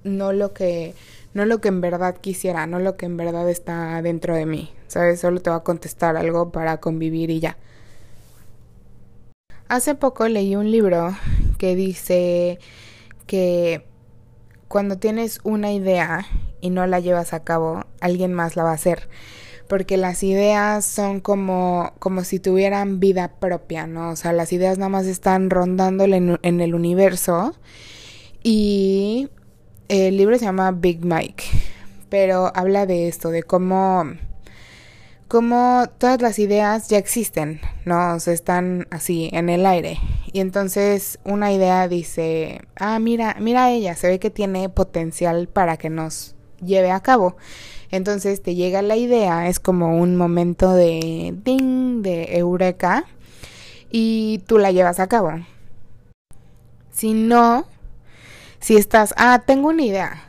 no 0.02 0.32
lo 0.32 0.52
que 0.52 0.94
no 1.36 1.44
lo 1.44 1.60
que 1.60 1.68
en 1.68 1.82
verdad 1.82 2.16
quisiera, 2.16 2.66
no 2.66 2.78
lo 2.78 2.96
que 2.96 3.04
en 3.04 3.18
verdad 3.18 3.46
está 3.50 4.00
dentro 4.00 4.34
de 4.34 4.46
mí. 4.46 4.72
¿Sabes? 4.86 5.20
Solo 5.20 5.42
te 5.42 5.50
va 5.50 5.56
a 5.56 5.64
contestar 5.64 6.16
algo 6.16 6.50
para 6.50 6.78
convivir 6.78 7.28
y 7.28 7.40
ya. 7.40 7.58
Hace 9.68 9.94
poco 9.94 10.26
leí 10.28 10.56
un 10.56 10.70
libro 10.70 11.14
que 11.58 11.76
dice 11.76 12.58
que 13.26 13.84
cuando 14.66 14.96
tienes 14.96 15.40
una 15.42 15.72
idea 15.72 16.24
y 16.62 16.70
no 16.70 16.86
la 16.86 17.00
llevas 17.00 17.34
a 17.34 17.44
cabo, 17.44 17.84
alguien 18.00 18.32
más 18.32 18.56
la 18.56 18.62
va 18.62 18.70
a 18.70 18.74
hacer. 18.74 19.06
Porque 19.68 19.98
las 19.98 20.22
ideas 20.22 20.86
son 20.86 21.20
como, 21.20 21.92
como 21.98 22.24
si 22.24 22.40
tuvieran 22.40 22.98
vida 22.98 23.32
propia, 23.38 23.86
¿no? 23.86 24.08
O 24.08 24.16
sea, 24.16 24.32
las 24.32 24.54
ideas 24.54 24.78
nada 24.78 24.88
más 24.88 25.04
están 25.04 25.50
rondando 25.50 26.04
en, 26.04 26.38
en 26.40 26.60
el 26.62 26.74
universo 26.74 27.54
y 28.42 29.28
el 29.88 30.16
libro 30.16 30.38
se 30.38 30.44
llama 30.44 30.72
Big 30.72 31.04
Mike, 31.04 31.44
pero 32.08 32.52
habla 32.54 32.86
de 32.86 33.08
esto, 33.08 33.30
de 33.30 33.42
cómo, 33.42 34.04
cómo 35.28 35.84
todas 35.98 36.20
las 36.22 36.38
ideas 36.38 36.88
ya 36.88 36.98
existen, 36.98 37.60
¿no? 37.84 38.14
O 38.14 38.16
están 38.16 38.86
así 38.90 39.30
en 39.32 39.48
el 39.48 39.66
aire. 39.66 39.98
Y 40.32 40.40
entonces 40.40 41.18
una 41.24 41.52
idea 41.52 41.88
dice, 41.88 42.60
ah, 42.76 42.98
mira, 42.98 43.36
mira 43.40 43.70
ella, 43.70 43.94
se 43.94 44.08
ve 44.08 44.18
que 44.18 44.30
tiene 44.30 44.68
potencial 44.68 45.48
para 45.48 45.76
que 45.76 45.90
nos 45.90 46.34
lleve 46.60 46.90
a 46.90 47.00
cabo. 47.00 47.36
Entonces 47.90 48.42
te 48.42 48.54
llega 48.54 48.82
la 48.82 48.96
idea, 48.96 49.48
es 49.48 49.60
como 49.60 49.98
un 49.98 50.16
momento 50.16 50.72
de 50.72 51.34
ding, 51.44 52.02
de 52.02 52.36
eureka, 52.36 53.04
y 53.90 54.42
tú 54.46 54.58
la 54.58 54.72
llevas 54.72 54.98
a 55.00 55.06
cabo. 55.06 55.32
Si 56.90 57.12
no, 57.12 57.66
si 58.66 58.76
estás, 58.76 59.14
ah, 59.16 59.44
tengo 59.46 59.68
una 59.68 59.84
idea, 59.84 60.24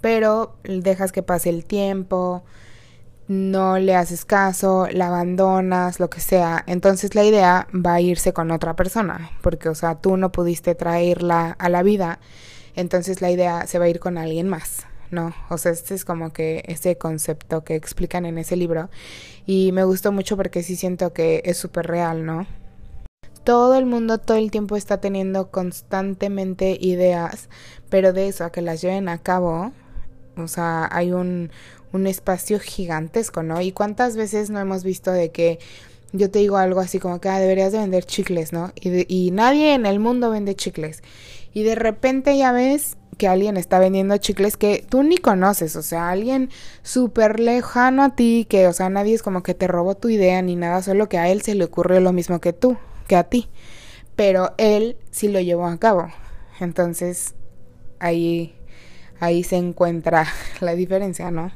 pero 0.00 0.56
dejas 0.64 1.12
que 1.12 1.22
pase 1.22 1.50
el 1.50 1.66
tiempo, 1.66 2.42
no 3.26 3.78
le 3.78 3.94
haces 3.94 4.24
caso, 4.24 4.88
la 4.90 5.08
abandonas, 5.08 6.00
lo 6.00 6.08
que 6.08 6.20
sea, 6.20 6.64
entonces 6.66 7.14
la 7.14 7.24
idea 7.24 7.68
va 7.74 7.92
a 7.92 8.00
irse 8.00 8.32
con 8.32 8.50
otra 8.50 8.76
persona, 8.76 9.30
porque, 9.42 9.68
o 9.68 9.74
sea, 9.74 9.96
tú 9.96 10.16
no 10.16 10.32
pudiste 10.32 10.74
traerla 10.74 11.50
a 11.58 11.68
la 11.68 11.82
vida, 11.82 12.18
entonces 12.76 13.20
la 13.20 13.30
idea 13.30 13.66
se 13.66 13.78
va 13.78 13.84
a 13.84 13.88
ir 13.90 14.00
con 14.00 14.16
alguien 14.16 14.48
más, 14.48 14.86
¿no? 15.10 15.34
O 15.50 15.58
sea, 15.58 15.72
este 15.72 15.94
es 15.94 16.06
como 16.06 16.32
que 16.32 16.62
ese 16.66 16.96
concepto 16.96 17.62
que 17.62 17.74
explican 17.74 18.24
en 18.24 18.38
ese 18.38 18.56
libro 18.56 18.88
y 19.44 19.72
me 19.72 19.84
gustó 19.84 20.12
mucho 20.12 20.38
porque 20.38 20.62
sí 20.62 20.76
siento 20.76 21.12
que 21.12 21.42
es 21.44 21.58
súper 21.58 21.88
real, 21.88 22.24
¿no? 22.24 22.46
Todo 23.48 23.76
el 23.76 23.86
mundo 23.86 24.18
todo 24.18 24.36
el 24.36 24.50
tiempo 24.50 24.76
está 24.76 25.00
teniendo 25.00 25.50
constantemente 25.50 26.76
ideas, 26.78 27.48
pero 27.88 28.12
de 28.12 28.28
eso 28.28 28.44
a 28.44 28.52
que 28.52 28.60
las 28.60 28.82
lleven 28.82 29.08
a 29.08 29.16
cabo, 29.16 29.72
o 30.36 30.48
sea, 30.48 30.86
hay 30.92 31.12
un, 31.12 31.50
un 31.94 32.06
espacio 32.06 32.60
gigantesco, 32.60 33.42
¿no? 33.42 33.62
Y 33.62 33.72
cuántas 33.72 34.18
veces 34.18 34.50
no 34.50 34.60
hemos 34.60 34.84
visto 34.84 35.12
de 35.12 35.30
que 35.30 35.60
yo 36.12 36.30
te 36.30 36.40
digo 36.40 36.58
algo 36.58 36.80
así 36.80 36.98
como 36.98 37.22
que 37.22 37.30
ah, 37.30 37.40
deberías 37.40 37.72
de 37.72 37.78
vender 37.78 38.04
chicles, 38.04 38.52
¿no? 38.52 38.70
Y, 38.74 39.06
y 39.08 39.30
nadie 39.30 39.72
en 39.72 39.86
el 39.86 39.98
mundo 39.98 40.28
vende 40.28 40.54
chicles. 40.54 41.02
Y 41.54 41.62
de 41.62 41.74
repente 41.74 42.36
ya 42.36 42.52
ves 42.52 42.98
que 43.16 43.28
alguien 43.28 43.56
está 43.56 43.78
vendiendo 43.78 44.18
chicles 44.18 44.58
que 44.58 44.84
tú 44.86 45.04
ni 45.04 45.16
conoces, 45.16 45.74
o 45.74 45.82
sea, 45.82 46.10
alguien 46.10 46.50
súper 46.82 47.40
lejano 47.40 48.02
a 48.02 48.14
ti, 48.14 48.46
que, 48.46 48.66
o 48.66 48.74
sea, 48.74 48.90
nadie 48.90 49.14
es 49.14 49.22
como 49.22 49.42
que 49.42 49.54
te 49.54 49.68
robó 49.68 49.94
tu 49.94 50.10
idea 50.10 50.42
ni 50.42 50.54
nada, 50.54 50.82
solo 50.82 51.08
que 51.08 51.16
a 51.16 51.30
él 51.30 51.40
se 51.40 51.54
le 51.54 51.64
ocurrió 51.64 51.98
lo 52.00 52.12
mismo 52.12 52.40
que 52.40 52.52
tú 52.52 52.76
que 53.08 53.16
a 53.16 53.24
ti. 53.24 53.48
Pero 54.14 54.54
él 54.58 54.96
sí 55.10 55.26
lo 55.26 55.40
llevó 55.40 55.66
a 55.66 55.78
cabo. 55.78 56.08
Entonces, 56.60 57.34
ahí, 57.98 58.54
ahí 59.18 59.42
se 59.42 59.56
encuentra 59.56 60.26
la 60.60 60.76
diferencia, 60.76 61.32
¿no? 61.32 61.50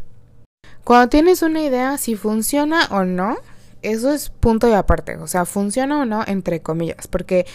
Cuando 0.83 1.09
tienes 1.09 1.43
una 1.43 1.63
idea, 1.63 1.97
si 1.97 2.17
funciona 2.17 2.89
o 2.91 3.05
no, 3.05 3.37
eso 3.83 4.13
es 4.13 4.31
punto 4.31 4.69
y 4.69 4.73
aparte, 4.73 5.17
o 5.17 5.27
sea, 5.27 5.45
funciona 5.45 6.01
o 6.01 6.05
no, 6.05 6.25
entre 6.27 6.61
comillas, 6.61 7.07
porque 7.09 7.47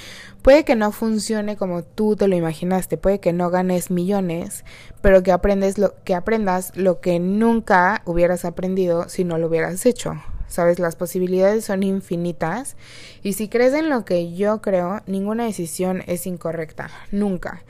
puede 0.42 0.66
que 0.66 0.76
no 0.76 0.92
funcione 0.92 1.56
como 1.56 1.84
tú 1.84 2.16
te 2.16 2.28
lo 2.28 2.36
imaginaste, 2.36 2.98
puede 2.98 3.20
que 3.20 3.34
no 3.34 3.50
ganes 3.50 3.92
millones, 3.92 4.66
pero 5.02 5.24
que 5.24 5.32
aprendes 5.32 5.78
lo 5.78 5.94
que 6.04 6.16
aprendas 6.16 6.72
lo 6.76 7.00
que 7.00 7.20
nunca 7.20 8.02
hubieras 8.06 8.46
aprendido 8.46 9.10
si 9.10 9.24
no 9.24 9.38
lo 9.38 9.48
hubieras 9.48 9.86
hecho. 9.86 10.16
Sabes, 10.48 10.80
las 10.80 10.96
posibilidades 10.96 11.66
son 11.66 11.84
infinitas 11.84 12.78
y 13.22 13.34
si 13.34 13.50
crees 13.50 13.74
en 13.74 13.90
lo 13.90 14.06
que 14.06 14.34
yo 14.34 14.62
creo, 14.62 15.02
ninguna 15.06 15.46
decisión 15.46 16.04
es 16.08 16.26
incorrecta, 16.26 16.90
nunca. 17.12 17.64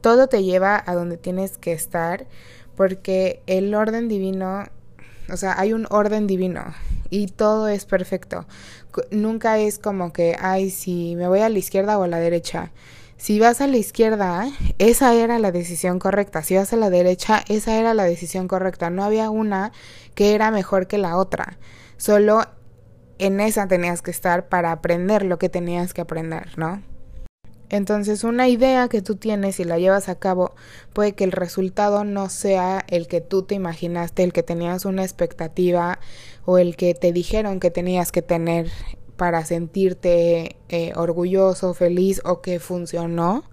Todo 0.00 0.28
te 0.28 0.44
lleva 0.44 0.82
a 0.86 0.94
donde 0.94 1.16
tienes 1.16 1.58
que 1.58 1.72
estar 1.72 2.26
porque 2.76 3.42
el 3.46 3.74
orden 3.74 4.08
divino, 4.08 4.66
o 5.32 5.36
sea, 5.36 5.58
hay 5.58 5.72
un 5.72 5.86
orden 5.90 6.26
divino 6.26 6.74
y 7.10 7.26
todo 7.26 7.68
es 7.68 7.84
perfecto. 7.84 8.46
Nunca 9.10 9.58
es 9.58 9.78
como 9.78 10.12
que, 10.12 10.36
ay, 10.40 10.70
si 10.70 11.16
me 11.16 11.28
voy 11.28 11.40
a 11.40 11.48
la 11.48 11.58
izquierda 11.58 11.98
o 11.98 12.04
a 12.04 12.08
la 12.08 12.18
derecha. 12.18 12.72
Si 13.16 13.40
vas 13.40 13.60
a 13.60 13.66
la 13.66 13.76
izquierda, 13.76 14.48
esa 14.78 15.12
era 15.12 15.40
la 15.40 15.50
decisión 15.50 15.98
correcta. 15.98 16.44
Si 16.44 16.54
vas 16.54 16.72
a 16.72 16.76
la 16.76 16.88
derecha, 16.88 17.42
esa 17.48 17.76
era 17.76 17.92
la 17.92 18.04
decisión 18.04 18.46
correcta. 18.46 18.90
No 18.90 19.02
había 19.02 19.28
una 19.28 19.72
que 20.14 20.36
era 20.36 20.52
mejor 20.52 20.86
que 20.86 20.98
la 20.98 21.16
otra. 21.16 21.58
Solo 21.98 22.42
en 23.18 23.40
esa 23.40 23.68
tenías 23.68 24.00
que 24.00 24.10
estar 24.10 24.48
para 24.48 24.72
aprender 24.72 25.24
lo 25.24 25.38
que 25.38 25.48
tenías 25.50 25.92
que 25.92 26.00
aprender, 26.00 26.56
¿no? 26.56 26.82
Entonces 27.70 28.24
una 28.24 28.48
idea 28.48 28.88
que 28.88 29.02
tú 29.02 29.16
tienes 29.16 29.60
y 29.60 29.64
la 29.64 29.78
llevas 29.78 30.08
a 30.08 30.18
cabo 30.18 30.54
puede 30.94 31.12
que 31.12 31.24
el 31.24 31.32
resultado 31.32 32.04
no 32.04 32.30
sea 32.30 32.84
el 32.88 33.08
que 33.08 33.20
tú 33.20 33.42
te 33.42 33.54
imaginaste, 33.54 34.24
el 34.24 34.32
que 34.32 34.42
tenías 34.42 34.86
una 34.86 35.02
expectativa 35.02 35.98
o 36.46 36.56
el 36.56 36.76
que 36.76 36.94
te 36.94 37.12
dijeron 37.12 37.60
que 37.60 37.70
tenías 37.70 38.10
que 38.10 38.22
tener 38.22 38.70
para 39.16 39.44
sentirte 39.44 40.56
eh, 40.70 40.92
orgulloso, 40.94 41.74
feliz 41.74 42.22
o 42.24 42.40
que 42.40 42.58
funcionó. 42.58 43.44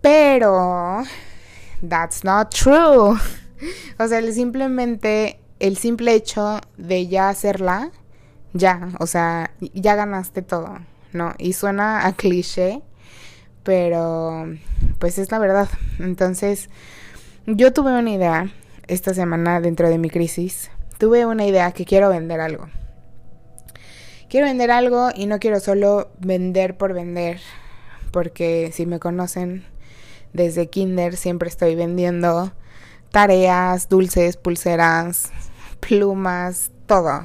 Pero 0.00 1.02
that's 1.86 2.24
not 2.24 2.54
true. 2.54 3.18
o 3.98 4.08
sea, 4.08 4.32
simplemente 4.32 5.41
el 5.62 5.76
simple 5.78 6.14
hecho 6.14 6.60
de 6.76 7.06
ya 7.06 7.30
hacerla, 7.30 7.90
ya, 8.52 8.90
o 9.00 9.06
sea, 9.06 9.52
ya 9.60 9.94
ganaste 9.94 10.42
todo, 10.42 10.78
¿no? 11.12 11.34
Y 11.38 11.54
suena 11.54 12.06
a 12.06 12.12
cliché, 12.12 12.82
pero 13.62 14.46
pues 14.98 15.18
es 15.18 15.30
la 15.30 15.38
verdad. 15.38 15.68
Entonces, 15.98 16.68
yo 17.46 17.72
tuve 17.72 17.98
una 17.98 18.10
idea 18.10 18.52
esta 18.88 19.14
semana 19.14 19.60
dentro 19.60 19.88
de 19.88 19.98
mi 19.98 20.10
crisis 20.10 20.70
tuve 21.02 21.26
una 21.26 21.44
idea 21.44 21.72
que 21.72 21.84
quiero 21.84 22.10
vender 22.10 22.40
algo. 22.40 22.68
Quiero 24.30 24.46
vender 24.46 24.70
algo 24.70 25.08
y 25.12 25.26
no 25.26 25.40
quiero 25.40 25.58
solo 25.58 26.12
vender 26.20 26.76
por 26.76 26.94
vender, 26.94 27.40
porque 28.12 28.70
si 28.72 28.86
me 28.86 29.00
conocen 29.00 29.64
desde 30.32 30.68
kinder 30.68 31.16
siempre 31.16 31.48
estoy 31.48 31.74
vendiendo 31.74 32.52
tareas, 33.10 33.88
dulces, 33.88 34.36
pulseras, 34.36 35.32
plumas, 35.86 36.70
todo. 36.86 37.24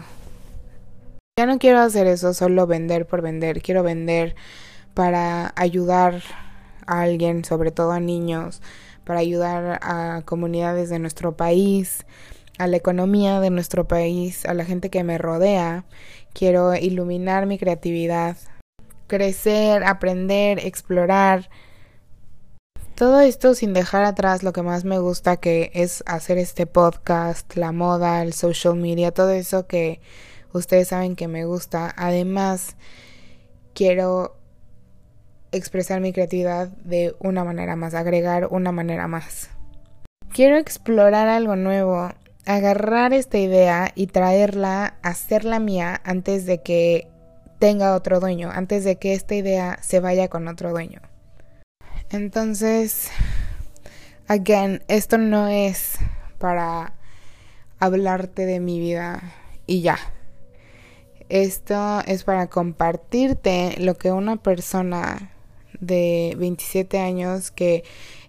Ya 1.40 1.46
no 1.46 1.60
quiero 1.60 1.80
hacer 1.80 2.08
eso, 2.08 2.34
solo 2.34 2.66
vender 2.66 3.06
por 3.06 3.22
vender. 3.22 3.62
Quiero 3.62 3.84
vender 3.84 4.36
para 4.94 5.54
ayudar 5.56 6.24
a 6.88 7.02
alguien, 7.02 7.46
sobre 7.46 7.72
todo 7.72 7.92
a 7.92 8.00
niños, 8.00 8.62
para 9.04 9.20
ayudar 9.20 9.80
a 9.84 10.24
comunidades 10.26 10.90
de 10.90 10.98
nuestro 10.98 11.38
país, 11.38 12.06
a 12.58 12.66
la 12.66 12.78
economía 12.78 13.40
de 13.40 13.52
nuestro 13.52 13.88
país, 13.88 14.46
a 14.46 14.56
la 14.56 14.66
gente 14.66 14.90
que 14.90 15.04
me 15.04 15.20
rodea. 15.20 15.86
Quiero 16.34 16.76
iluminar 16.76 17.46
mi 17.46 17.60
creatividad, 17.60 18.36
crecer, 19.06 19.84
aprender, 19.84 20.60
explorar. 20.66 21.50
Todo 22.98 23.20
esto 23.20 23.54
sin 23.54 23.74
dejar 23.74 24.06
atrás 24.06 24.42
lo 24.42 24.54
que 24.54 24.64
más 24.64 24.84
me 24.84 24.98
gusta 24.98 25.38
que 25.38 25.70
es 25.76 26.04
hacer 26.08 26.40
este 26.40 26.66
podcast, 26.66 27.56
la 27.56 27.72
moda, 27.72 28.24
el 28.24 28.34
social 28.34 28.76
media, 28.76 29.12
todo 29.12 29.30
eso 29.30 29.68
que 29.68 30.02
ustedes 30.52 30.88
saben 30.88 31.16
que 31.16 31.28
me 31.28 31.46
gusta. 31.46 31.94
Además, 31.96 32.76
quiero 33.76 34.36
expresar 35.52 36.02
mi 36.02 36.12
creatividad 36.12 36.70
de 36.70 37.16
una 37.20 37.44
manera 37.44 37.76
más, 37.76 37.94
agregar 37.94 38.48
una 38.50 38.72
manera 38.72 39.08
más. 39.08 39.52
Quiero 40.34 40.58
explorar 40.58 41.28
algo 41.28 41.56
nuevo 41.56 42.10
agarrar 42.48 43.14
esta 43.14 43.38
idea 43.38 43.92
y 43.94 44.08
traerla, 44.08 44.96
hacerla 45.04 45.60
mía 45.60 46.02
antes 46.04 46.48
de 46.48 46.64
que 46.64 47.08
tenga 47.60 47.94
otro 47.94 48.20
dueño, 48.20 48.50
antes 48.52 48.84
de 48.84 48.96
que 48.96 49.14
esta 49.14 49.36
idea 49.36 49.78
se 49.84 50.00
vaya 50.00 50.30
con 50.30 50.48
otro 50.48 50.72
dueño. 50.72 51.02
Entonces, 52.10 53.10
again, 54.28 54.84
esto 54.88 55.18
no 55.18 55.48
es 55.48 55.96
para 56.38 56.94
hablarte 57.80 58.46
de 58.46 58.60
mi 58.60 58.80
vida 58.80 59.22
y 59.66 59.82
ya. 59.82 59.98
Esto 61.30 62.02
es 62.06 62.24
para 62.24 62.48
compartirte 62.48 63.76
lo 63.80 63.98
que 63.98 64.12
una 64.12 64.38
persona 64.38 65.32
de 65.80 66.36
27 66.38 67.00
años 67.00 67.52
que 67.52 67.84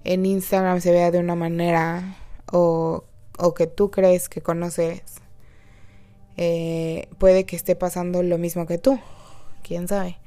en 0.05 0.27
Instagram 0.27 0.81
se 0.81 0.93
vea 0.93 1.11
de 1.11 1.21
una 1.21 1.37
manera 1.37 2.17
o 2.51 3.05
o 3.39 3.55
que 3.55 3.67
tú 3.67 3.91
crees 3.91 4.29
que 4.29 4.43
conoces, 4.43 5.03
eh, 6.37 7.09
puede 7.19 7.47
que 7.47 7.57
esté 7.57 7.77
pasando 7.77 8.23
lo 8.23 8.37
mismo 8.37 8.67
que 8.67 8.79
tú. 8.79 9.01
¿Quién 9.63 9.89
sabe? 9.89 10.19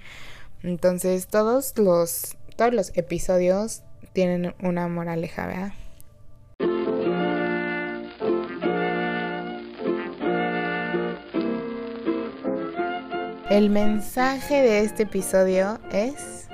Entonces 0.64 1.28
todos 1.28 1.78
los, 1.78 2.38
todos 2.56 2.74
los 2.74 2.92
episodios 2.96 3.84
tienen 4.14 4.54
una 4.62 4.88
moraleja, 4.88 5.48
¿verdad? 5.48 5.74
El 13.50 13.70
mensaje 13.70 14.62
de 14.62 14.80
este 14.80 15.04
episodio 15.04 15.80
es 15.92 16.48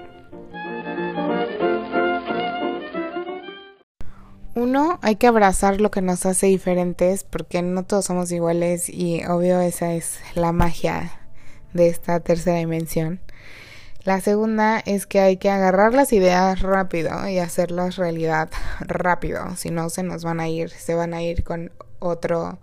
Uno, 4.55 4.97
hay 5.03 5.17
que 5.17 5.27
abrazar 5.27 5.79
lo 5.79 5.91
que 5.91 6.01
nos 6.01 6.25
hace 6.25 6.47
diferentes 6.47 7.23
porque 7.23 7.61
no 7.61 7.85
todos 7.85 8.05
somos 8.05 8.31
iguales 8.31 8.89
y 8.89 9.23
obvio 9.25 9.59
esa 9.59 9.93
es 9.93 10.19
la 10.33 10.51
magia 10.51 11.11
de 11.73 11.89
esta 11.89 12.19
tercera 12.21 12.57
dimensión. 12.57 13.19
La 14.07 14.21
segunda 14.21 14.79
es 14.85 15.05
que 15.05 15.19
hay 15.19 15.35
que 15.35 15.49
agarrar 15.49 15.93
las 15.93 16.13
ideas 16.13 16.61
rápido 16.61 17.27
y 17.27 17.39
hacerlas 17.39 17.97
realidad 17.97 18.49
rápido, 18.79 19.57
si 19.57 19.69
no 19.69 19.89
se 19.89 20.01
nos 20.01 20.23
van 20.23 20.39
a 20.39 20.47
ir, 20.47 20.69
se 20.69 20.95
van 20.95 21.13
a 21.13 21.21
ir 21.21 21.43
con 21.43 21.73
otro 21.99 22.57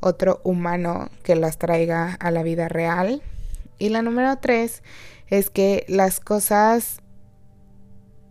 otro 0.00 0.40
humano 0.44 1.10
que 1.24 1.34
las 1.34 1.58
traiga 1.58 2.14
a 2.14 2.30
la 2.30 2.42
vida 2.42 2.70
real. 2.70 3.20
Y 3.78 3.90
la 3.90 4.00
número 4.00 4.34
tres 4.38 4.82
es 5.26 5.50
que 5.50 5.84
las 5.88 6.20
cosas 6.20 7.02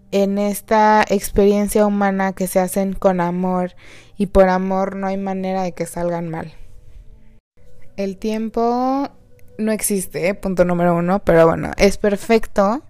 en 0.10 0.40
esta 0.40 1.06
experiencia 1.08 1.86
humana 1.86 2.34
que 2.34 2.48
se 2.48 2.60
hacen 2.60 2.94
con 2.94 3.22
amor 3.22 3.76
y 4.18 4.26
por 4.26 4.50
amor 4.50 4.96
no 4.96 5.06
hay 5.06 5.18
manera 5.18 5.62
de 5.62 5.74
que 5.74 5.86
salgan 5.86 6.28
mal. 6.28 6.52
El 7.98 8.18
tiempo 8.18 9.12
no 9.58 9.72
existe, 9.72 10.34
punto 10.36 10.66
número 10.66 10.96
uno, 10.96 11.20
pero 11.20 11.48
bueno, 11.48 11.72
es 11.78 11.98
perfecto 11.98 12.82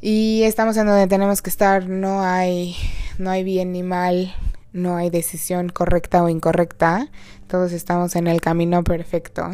y 0.00 0.42
estamos 0.44 0.76
en 0.76 0.86
donde 0.86 1.08
tenemos 1.08 1.42
que 1.42 1.50
estar, 1.50 1.88
no 1.88 2.22
hay, 2.22 2.76
no 3.18 3.30
hay 3.30 3.42
bien 3.42 3.72
ni 3.72 3.82
mal, 3.82 4.32
no 4.72 4.96
hay 4.96 5.10
decisión 5.10 5.70
correcta 5.70 6.22
o 6.22 6.28
incorrecta, 6.28 7.08
todos 7.48 7.72
estamos 7.72 8.14
en 8.14 8.28
el 8.28 8.40
camino 8.40 8.84
perfecto. 8.84 9.50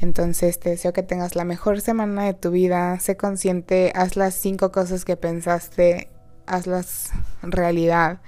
Entonces 0.00 0.58
te 0.58 0.70
deseo 0.70 0.92
que 0.92 1.02
tengas 1.02 1.36
la 1.36 1.44
mejor 1.44 1.80
semana 1.80 2.24
de 2.24 2.34
tu 2.34 2.50
vida, 2.50 2.98
sé 3.00 3.16
consciente, 3.16 3.92
haz 3.94 4.16
las 4.16 4.34
cinco 4.34 4.72
cosas 4.72 5.04
que 5.04 5.16
pensaste, 5.16 6.08
hazlas 6.46 7.10
realidad. 7.42 8.20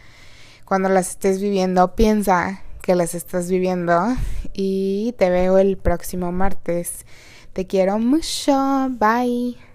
Cuando 0.65 0.89
las 0.89 1.11
estés 1.11 1.41
viviendo, 1.41 1.95
piensa 1.95 2.63
que 2.83 2.95
las 2.95 3.15
estás 3.15 3.49
viviendo 3.49 3.99
y 4.53 5.15
te 5.17 5.31
veo 5.31 5.57
el 5.59 5.79
próximo 5.79 6.33
martes. 6.33 7.07
Te 7.53 7.67
quiero 7.67 7.99
mucho, 7.99 8.89
bye. 8.91 9.72